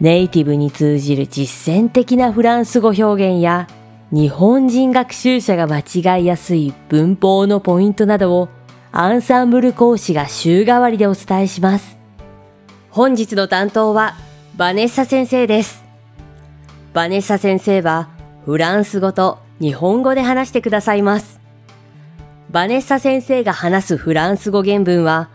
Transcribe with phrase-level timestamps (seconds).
[0.00, 3.68] ネイティブに通じる実践的なフランス語表現や
[4.10, 8.48] 日本人学習者が間違いやすい文法のポイントなどを
[8.92, 11.98] アンサンブル講師が週替わりでお伝えします。
[12.90, 14.14] 本日の担当は
[14.56, 15.84] バネッサ先生です。
[16.94, 18.08] バネッサ先生は
[18.46, 21.40] フランス語と日本語で話してくださいます。
[22.50, 25.28] バネッサ先生が話すフランス語原文は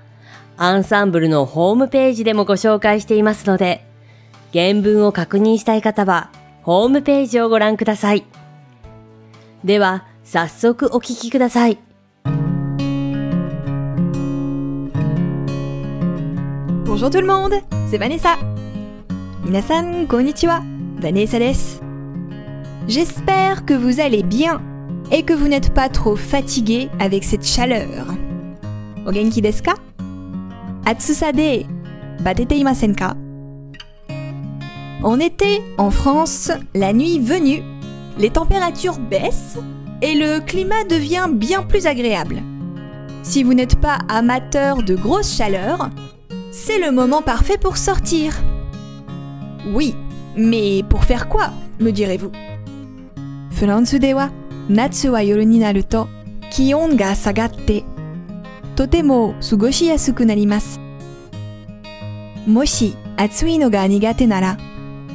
[0.57, 3.85] アンサンブルのホームページでもご紹介していますので、
[4.55, 6.29] 原文を確認したい方は
[6.63, 8.23] ホームページをご覧ください。
[9.65, 11.77] では、早速お聞きください。
[16.85, 18.37] Bonjour tout le monde, c'est Vanessa.
[19.43, 20.61] Minasan, konnichiwa,
[21.01, 21.81] Vanessa des.
[22.87, 24.61] J'espère que vous allez bien
[25.11, 28.05] et que vous n'êtes pas trop fatigué avec cette chaleur.
[29.05, 29.75] O genki desu ka?
[30.85, 31.65] Atsusa de
[32.23, 33.17] batete imasen ka?
[35.04, 37.62] En été, en France, la nuit venue,
[38.18, 39.58] les températures baissent
[40.02, 42.42] et le climat devient bien plus agréable.
[43.22, 45.90] Si vous n'êtes pas amateur de grosse chaleur,
[46.52, 48.34] c'est le moment parfait pour sortir.
[49.74, 49.94] Oui,
[50.36, 52.30] mais pour faire quoi, me direz-vous
[53.52, 54.30] フランスでは
[54.70, 56.08] 夏は夜になると
[56.50, 57.84] 気温が下がって
[58.74, 60.80] とても過ごしやすくなります。
[62.46, 64.56] もし暑いのが苦手なら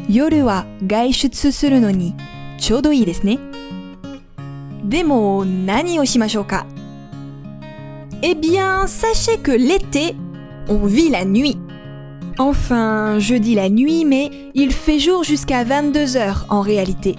[0.10, 2.16] 夜は外出するのに
[2.58, 3.40] ちょうどいいですね。
[4.84, 6.66] でも何をしましょうか
[8.22, 10.16] Eh bien, sachez que l'été,
[10.68, 11.58] on vit la nuit.
[12.38, 17.16] Enfin, je dis la nuit, mais il fait jour jusqu'à 22 heures en réalité.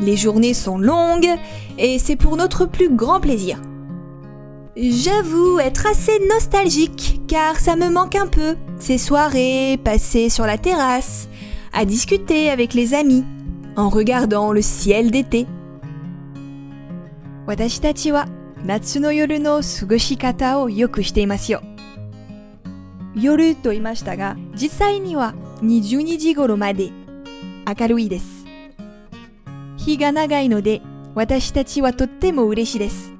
[0.00, 1.36] Les journées sont longues
[1.78, 3.60] et c'est pour notre plus grand plaisir.
[4.76, 10.58] J'avoue être assez nostalgique car ça me manque un peu, ces soirées passées sur la
[10.58, 11.28] terrasse,
[11.75, 13.25] à discuter avec les amis,
[13.75, 15.45] en regardant le ciel d'été.
[17.45, 18.27] 私たちは
[18.63, 21.61] 夏の夜の過ごし方をよくしていますよ。
[23.13, 26.91] 夜と言いましたが、実際には22時頃まで
[27.67, 28.45] 明るいです。
[29.75, 30.81] 日が長いので、
[31.13, 33.11] 私たちはとっても嬉しいです。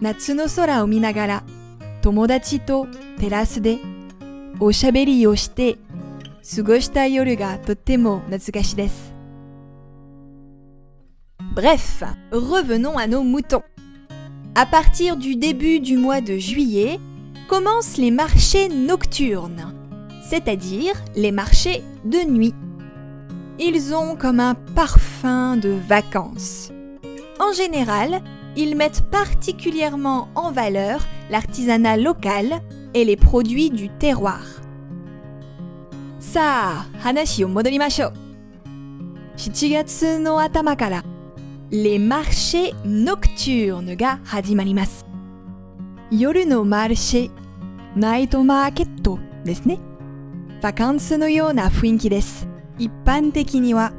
[0.00, 1.44] 夏の空を見ながら、
[2.02, 2.88] 友達と
[3.20, 3.78] テラスで
[4.58, 5.78] おしゃべりをして
[6.55, 9.13] 過ごした夜がとっても懐かしいです。
[11.55, 13.63] Bref, revenons à nos moutons.
[14.55, 16.99] À partir du début du mois de juillet,
[17.47, 19.73] commencent les marchés nocturnes,
[20.29, 22.53] c'est-à-dire les marchés de nuit.
[23.59, 26.71] Ils ont comme un parfum de vacances.
[27.39, 28.21] En général,
[28.57, 32.61] ils mettent particulièrement en valeur l'artisanat local
[32.93, 34.41] et les produits du terroir.
[36.20, 38.12] さあ、話を戻りましょう。
[39.36, 41.04] 7月の頭から、
[41.70, 45.06] les marchés nocturnes が始まります。
[46.10, 47.30] 夜のマルシェ、
[47.96, 49.78] ナイトマーケットですね。
[50.60, 52.46] バカンスのような雰囲気です。
[52.78, 53.94] 一般的には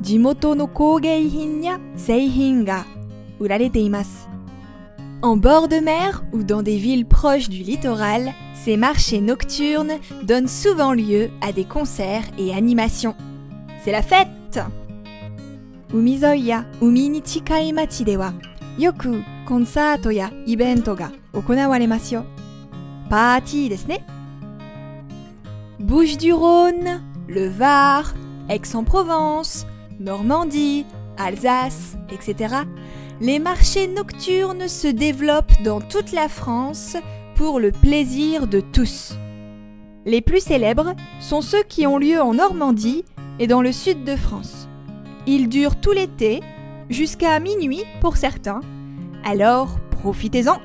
[0.00, 2.86] 地元の工芸品や製品が
[3.40, 4.28] 売られています。
[5.22, 10.92] En bord de mer ou dans des villes proches du littoral, ces marchés nocturnes donnent souvent
[10.92, 13.14] lieu à des concerts et animations.
[13.82, 14.60] C'est la fête
[15.94, 18.32] umi ni chikai machi dewa
[18.78, 22.22] yoku konsato ya ibento ga okonawaremasu yo.
[23.08, 23.98] Party desu ne?
[25.78, 28.14] Bouches-du-Rhône, le Var,
[28.48, 29.66] Aix-en-Provence,
[30.00, 30.84] Normandie,
[31.16, 32.64] Alsace, etc
[33.20, 36.96] les marchés nocturnes se développent dans toute la France
[37.34, 39.14] pour le plaisir de tous.
[40.04, 43.04] Les plus célèbres sont ceux qui ont lieu en Normandie
[43.38, 44.68] et dans le sud de France.
[45.26, 46.40] Ils durent tout l'été,
[46.88, 48.60] jusqu'à minuit pour certains,
[49.24, 50.60] alors profitez-en.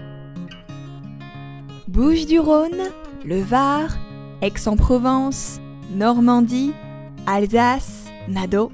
[1.88, 2.92] Bouches du Rhône,
[3.26, 3.98] le Var,
[4.42, 5.60] Aix-en-Provence,
[5.96, 6.74] Normandie,
[7.26, 8.72] Alsace, Nado.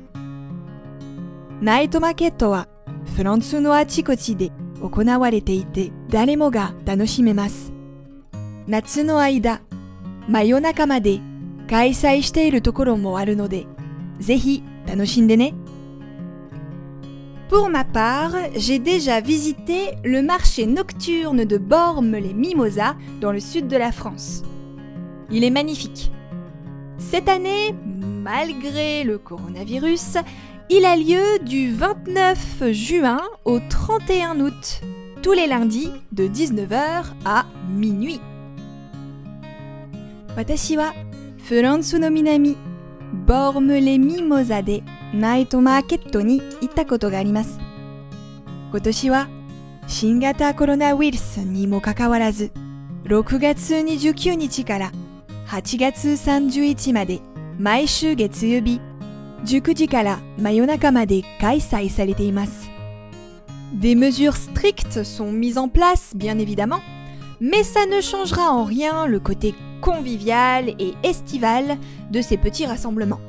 [1.62, 1.96] Night
[3.17, 4.51] フランスのあちこちで
[4.81, 7.73] 行われていて誰もが楽しめます。
[8.67, 9.61] 夏の間、
[10.29, 11.21] 真夜中まで
[11.69, 13.67] 開催しているところもあるので、
[14.19, 15.55] ぜひ楽しんでね。
[17.49, 23.77] Pour ma part, j'ai déjà visité le marché nocturne de Bormes-les-Mimosas dans le sud de
[23.77, 24.43] la France.
[25.31, 26.11] Il est magnifique.
[26.97, 27.75] Cette année,
[28.23, 30.17] malgré le coronavirus,
[30.71, 34.81] il a lieu du 29 juin au 31 août,
[35.23, 38.21] tous les lundis de 19h à minuit.
[40.37, 40.93] Watashi wa
[41.39, 42.57] Furansu no Minami,
[43.27, 47.61] Bormes-les-Mimosas de ナイトマーケットに行ったことがあります。
[48.71, 49.29] 今年は
[49.87, 52.51] 新型コロナウイルスにもかかわらず、
[53.05, 54.93] 6月29日から
[55.49, 57.21] 8月31日まで
[57.59, 58.81] 毎週月曜日、
[59.45, 62.71] 19時から真夜中まで開催されています。
[63.73, 66.81] Des mesures strictes sont mises en place, bien évidemment,
[67.41, 71.79] mais ça ne changera en rien le côté convivial et estival
[72.11, 73.21] de ces petits rassemblements.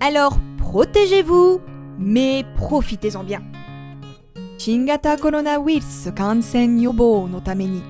[0.00, 1.60] Alors protégez-vous,
[1.98, 3.42] mais profitez-en bien.
[4.58, 7.82] 新型コロナウイルス感染予防のために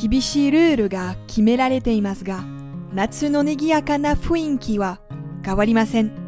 [0.00, 2.44] 厳しいルールが決められていますが、
[2.92, 5.00] 夏の賑やかな雰囲気は
[5.44, 6.25] 変わりません。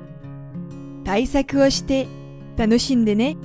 [1.09, 2.05] 対策をして
[2.55, 3.35] 楽しんでね。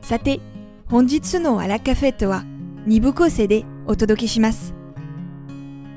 [0.00, 0.40] さて、
[0.88, 2.42] 本日のアラカフェットは
[2.86, 4.72] 2部構成でお届けします。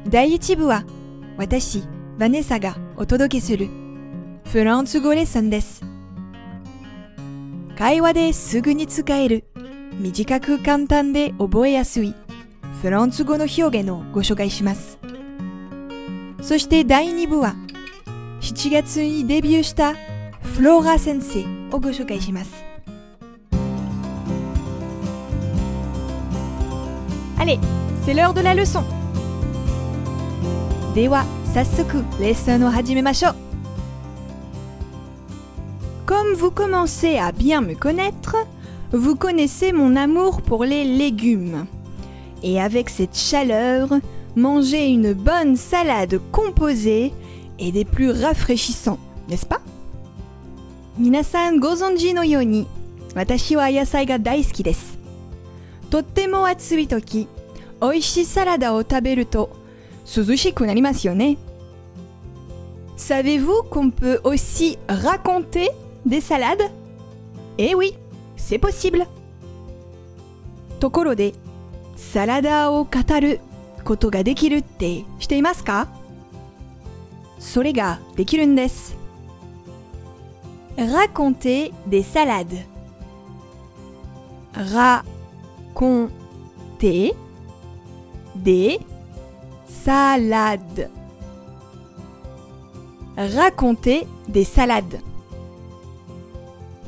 [0.09, 0.83] 第1部は
[1.37, 3.69] 私、ヴァネサがお届けする
[4.43, 5.83] フランス語レッスンです。
[7.77, 9.45] 会話ですぐに使える、
[10.01, 12.13] 短く簡単で覚えやすい
[12.81, 14.99] フランス語の表現をご紹介します。
[16.41, 17.55] そして第2部は
[18.41, 19.95] 7月にデビューした
[20.44, 21.40] フローラ先生
[21.72, 22.70] をご紹介します。
[27.38, 27.58] Allez,
[28.04, 28.84] c'est l'heure de la leçon!
[30.94, 31.24] では、
[31.54, 33.34] 早速レッスンを始めましょう
[36.06, 38.36] Comme vous commencez à bien me connaître,
[38.92, 41.66] vous connaissez mon amour pour les légumes.
[42.42, 43.88] Et avec cette chaleur,
[44.34, 47.12] manger une bonne salade composée
[47.58, 48.98] est des plus rafraîchissants,
[49.28, 49.60] n'est-ce pas
[50.97, 52.67] 皆さんご存知のように、
[53.15, 54.97] 私は野菜が大好きです。
[55.89, 57.27] とっても暑い時、
[57.81, 59.57] 美味しいサラダを食べると
[60.05, 61.37] 涼しくなりますよね。
[62.95, 65.69] Savez-vous qu'on peut aussi raconter
[66.07, 66.71] des salades?
[67.57, 67.97] Eh oui,
[68.37, 69.05] c'est possible.
[70.79, 71.33] ところで、
[71.97, 73.41] サラダを語る
[73.83, 75.89] ことができるってしていますか？
[77.37, 78.95] それができるんです。
[80.77, 82.57] Raconter des salades.
[84.53, 85.93] Raconter
[88.35, 88.79] des
[89.65, 90.89] salades.
[93.17, 94.99] Raconter des salades.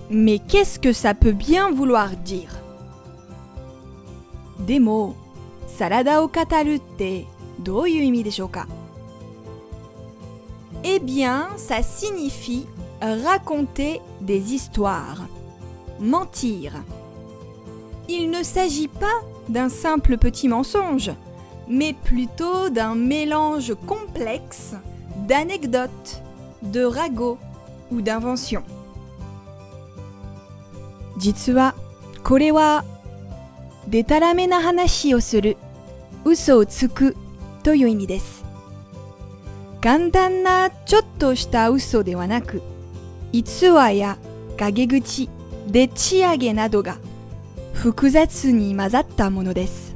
[0.10, 2.62] Mais qu'est-ce que ça peut bien vouloir dire?
[4.60, 5.16] Des mots.
[5.66, 7.26] Salada o katarute.
[10.84, 12.66] Eh bien, ça signifie
[13.01, 15.27] raconter des histoires,
[16.01, 16.73] mentir.
[18.09, 21.13] Il ne s'agit pas d'un simple petit mensonge,
[21.69, 24.75] mais plutôt d'un mélange complexe
[25.29, 26.23] d'anecdotes,
[26.63, 27.39] de ragots
[27.91, 28.63] ou d'inventions.
[31.19, 31.75] 実は
[32.25, 32.85] これは
[33.87, 35.57] でたらめな話をする
[36.25, 37.17] 嘘をつく
[37.63, 38.45] という意味です
[39.81, 42.63] 簡単なちょっとした嘘ではなく
[43.37, 44.19] 逸話や
[44.59, 45.29] 陰口
[45.67, 46.99] でっち上げなどが
[47.73, 49.93] 複雑に混ざったものです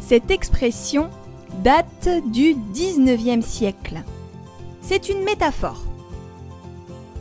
[0.00, 1.08] Cette expression
[1.62, 4.02] date du 19e siècle.
[4.82, 5.76] C'est une métaphore.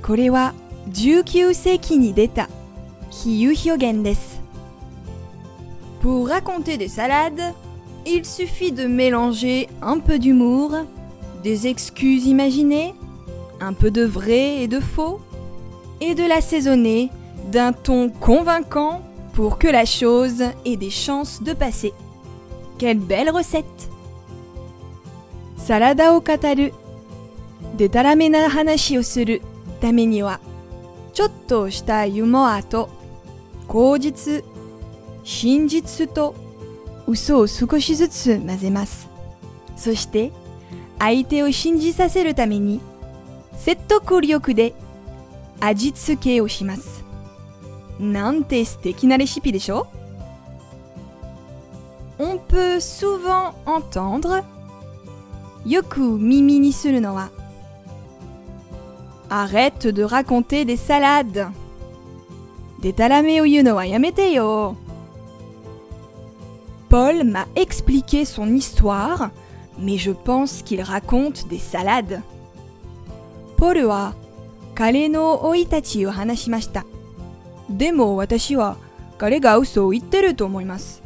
[0.01, 0.54] これは
[0.90, 2.50] 19世紀に出た
[3.12, 4.42] 比喩表現です。
[6.01, 7.54] Pour raconter des salades,
[8.06, 10.86] il suffit de mélanger un peu d'humour,
[11.44, 12.96] des excuses imaginées,
[13.60, 15.20] un peu de vrai et de faux,
[16.00, 17.12] et de l'assaisonner
[17.51, 19.01] d'un ton convaincant
[19.34, 21.94] pour que la chose ait des chances de passer.
[22.78, 23.92] Quelle belle recette
[25.58, 26.74] サラダを語る
[27.78, 29.42] でたらめな話をする
[29.80, 30.40] ためには
[31.13, 32.90] ちょっとしたユモアと
[33.68, 34.44] 口実
[35.24, 36.36] 真実と
[37.08, 39.08] 嘘を少しずつ混ぜます
[39.75, 40.32] そして
[40.98, 42.82] 相手を信じさせるために
[43.58, 44.74] 説得力で
[45.60, 47.04] 味付けをします
[48.00, 49.88] なんて素敵なレシピでしょ
[52.18, 54.44] On peut souvent entendre
[55.66, 57.30] よく耳にするのは
[59.30, 61.51] Arrête de raconter des salades
[62.82, 64.75] でたらめを言うのはやめてよ。
[66.90, 69.30] Paul m'a expliqué son histoire,
[69.80, 72.22] mais je pense qu'il raconte des salades.
[73.58, 74.16] Paul は
[74.75, 76.86] 彼の生い立ちを話しました。
[77.70, 78.78] でも私は
[79.18, 81.01] 彼が嘘を言ってると思います。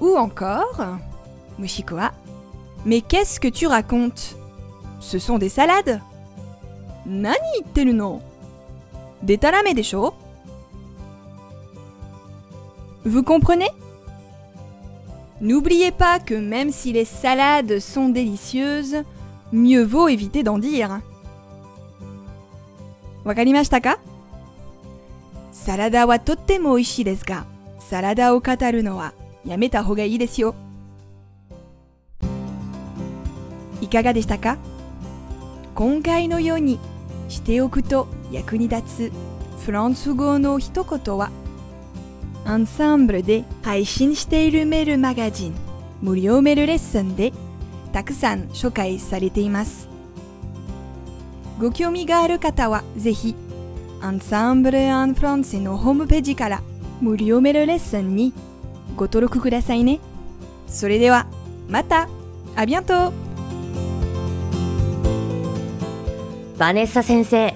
[0.00, 0.98] Ou encore,
[1.58, 2.14] もしくは
[2.84, 4.36] Mais qu'est-ce que tu racontes
[5.00, 6.00] Ce sont des salades
[7.06, 8.22] 何言ってるの
[9.22, 10.14] でたらめでしょ
[13.04, 13.70] Vous comprenez
[15.40, 19.04] N'oubliez pas que même si les salades sont délicieuses,
[19.52, 21.02] mieux vaut éviter d'en dire.
[23.24, 23.98] わかりましたか
[25.52, 27.46] サラダはとっても美味しいですが、
[27.78, 29.12] サラダを語るのは
[29.44, 30.54] やめた方がいいですよ。
[33.80, 34.58] いかがでしたか
[35.74, 36.78] 今回のように
[37.28, 39.12] しておくと役に立つ
[39.64, 41.30] フランス語の一言は
[42.44, 45.54] アンサンブルで配信しているメールマガジン
[46.02, 47.32] 無料メールレッスンで
[47.95, 49.87] たくさん紹介されています。
[51.61, 53.35] ご興味がある方はぜひ
[54.01, 56.61] アンサンブル・アン・フランセのホームページから
[56.99, 58.33] 無料メールレッスンに
[58.97, 60.01] ご登録くださいね。
[60.67, 61.27] それでは
[61.69, 62.09] また
[62.57, 63.13] あビアント
[66.57, 67.55] バネッサ先生、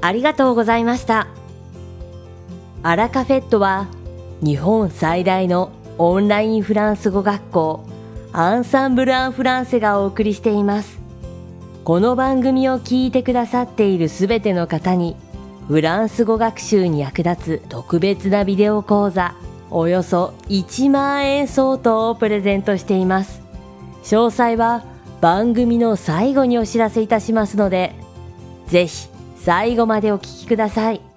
[0.00, 1.28] ありがとうございました。
[2.82, 3.86] アラカフェットは
[4.42, 7.97] 日本最大のオンラインフランス語学校。
[8.32, 10.98] アンサンブル・アン・フランセがお送りしています。
[11.84, 15.16] この番組を聞いてくださっているすべての方に
[15.68, 19.34] フランス語学習に役立つ特別なビデオ講座
[19.70, 23.40] およそ1万円相当をプレゼントしています。
[24.04, 24.84] 詳細は
[25.22, 27.94] 番組の最後にお知らせいたしますので
[28.66, 31.07] ぜひ最後までお聞きください。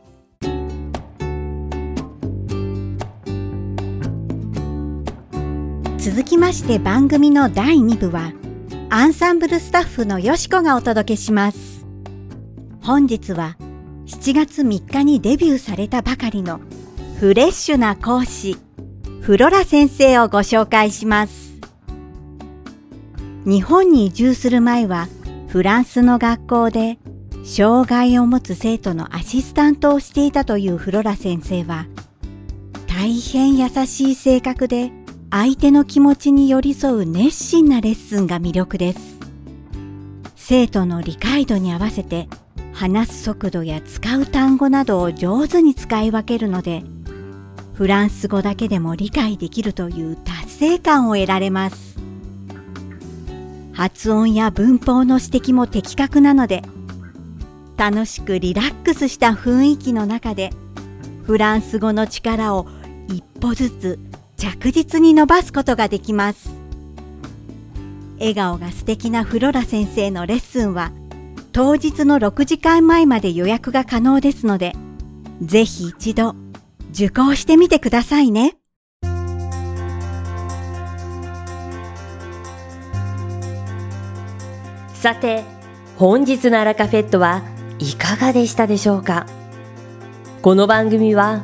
[6.13, 8.33] 続きまして番組の第2部は
[8.89, 11.85] アンサンブルスタッフのよしこがお届けします。
[12.81, 13.55] 本日は
[14.07, 16.59] 7月3日にデビューされたばかりの
[17.17, 18.57] フレッシュな講師
[19.21, 21.53] フロラ先生をご紹介します。
[23.45, 25.07] 日本に移住する前は
[25.47, 26.99] フランスの学校で
[27.45, 31.85] 障害を持つ生徒のアシスタントをしていたというフロラ先生は
[32.85, 34.91] 大変優しい性格で
[35.33, 39.17] 相手の気持ちに寄り添う熱心なレッスンが魅力です。
[40.35, 42.27] 生徒の理解度に合わせて
[42.73, 46.83] 話す速度や使う単語などを上手に使い分けるので
[47.75, 51.95] フランス語だけでも理解できるという達成感を得られます。
[53.71, 56.61] 発音や文法の指摘も的確なので
[57.77, 60.49] 楽しくリラックスした雰囲気の中で
[61.23, 62.67] フランス語の力を
[63.07, 64.10] 一歩ずつ
[64.41, 66.49] 着実に伸ばすことができます。
[68.17, 70.91] 笑顔が素敵なフロラ先生のレッスンは
[71.51, 74.73] 当日の6時間前まで予約が可能ですので、
[75.43, 76.33] ぜひ一度
[76.89, 78.57] 受講してみてくださいね。
[84.95, 85.43] さて、
[85.97, 87.43] 本日のアラカフェットは
[87.77, 89.27] いかがでしたでしょうか？
[90.41, 91.43] この番組は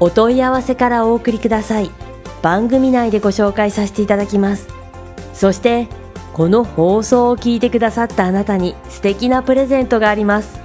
[0.00, 1.90] お問い合わせからお送りください。
[2.42, 4.68] 番組内でご紹介させていただきます。
[5.34, 5.88] そして
[6.32, 10.58] この放送を聞いてくださったあなたに素敵なプレゼントがあります。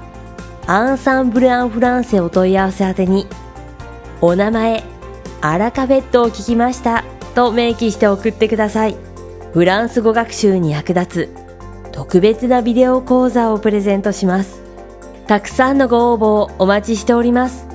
[0.68, 3.28] アンサンブル・アン・フランセお問い合わせ宛てに
[4.22, 4.84] お名前
[5.42, 7.04] アラカフェットを聞きました
[7.36, 8.96] と明記して送ってください。
[9.54, 14.62] フランス語学習に役立つ特別なビデオ講座をプレゼントします。
[15.28, 17.75] たくさんのご応募をお待ちしております。